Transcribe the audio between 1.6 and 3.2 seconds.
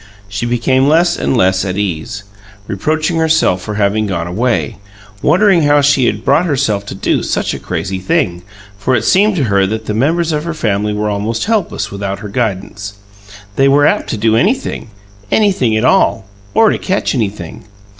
at ease, reproaching